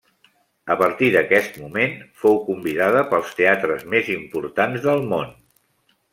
A 0.75 0.77
partir 0.77 1.09
d'aquest 1.15 1.59
moment, 1.63 1.93
fou 2.21 2.39
convidada 2.47 3.05
pels 3.13 3.37
teatres 3.43 3.87
més 3.93 4.11
importants 4.17 4.89
del 4.89 5.07
món. 5.15 5.33